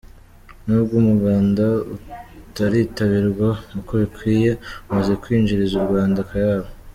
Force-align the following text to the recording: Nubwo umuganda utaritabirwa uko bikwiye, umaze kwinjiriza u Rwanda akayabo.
Nubwo 0.65 0.93
umuganda 1.01 1.65
utaritabirwa 2.47 3.49
uko 3.79 3.91
bikwiye, 4.01 4.51
umaze 4.89 5.13
kwinjiriza 5.21 5.75
u 5.79 5.85
Rwanda 5.87 6.19
akayabo. 6.25 6.69